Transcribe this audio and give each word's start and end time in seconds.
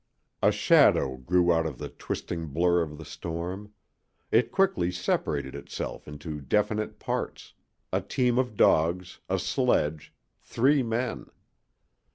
A 0.41 0.51
shadow 0.51 1.15
grew 1.17 1.53
out 1.53 1.67
of 1.67 1.77
the 1.77 1.87
twisting 1.87 2.47
blur 2.47 2.81
of 2.81 2.97
the 2.97 3.05
storm. 3.05 3.71
It 4.31 4.51
quickly 4.51 4.91
separated 4.91 5.53
itself 5.53 6.07
into 6.07 6.41
definite 6.41 6.97
parts 6.97 7.53
a 7.93 8.01
team 8.01 8.39
of 8.39 8.57
dogs, 8.57 9.19
a 9.29 9.37
sledge, 9.37 10.11
three 10.41 10.81
men. 10.81 11.27